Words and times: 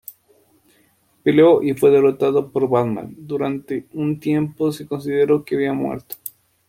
Peleó 1.21 1.61
y 1.61 1.75
fue 1.75 1.91
derrotado 1.91 2.51
por 2.51 2.67
Batman, 2.67 3.13
durante 3.19 3.85
un 3.93 4.19
tiempo 4.19 4.71
se 4.71 4.87
consideró 4.87 5.45
que 5.45 5.53
había 5.53 5.73
muerto. 5.73 6.15